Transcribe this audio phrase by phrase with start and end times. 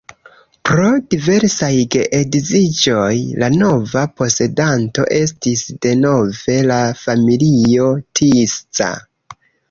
[0.67, 3.11] Pro diversaj geedziĝoj
[3.43, 7.85] la nova posedanto estis denove la familio
[8.21, 8.89] Tisza.